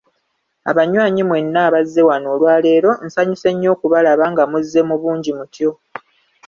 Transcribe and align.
Abanywanyi 0.71 1.21
mwenna 1.29 1.59
abazze 1.67 2.01
wano 2.09 2.27
olwa 2.33 2.55
leero, 2.65 2.91
nsanyuse 3.05 3.49
nnyo 3.51 3.69
okulaba 3.75 4.25
nga 4.31 4.43
muzze 4.51 4.81
mu 4.89 4.95
bungi 5.01 5.31
mutyo. 5.37 5.69